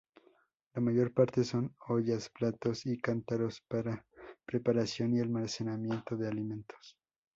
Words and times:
La 0.73 0.81
mayor 0.81 1.13
parte 1.13 1.43
son 1.43 1.75
ollas, 1.89 2.27
platos 2.31 2.87
y 2.87 2.97
cántaros 2.99 3.61
para 3.67 4.03
preparación 4.47 5.13
y 5.15 5.19
almacenamiento 5.19 6.17
de 6.17 6.27
alimentos. 6.27 6.97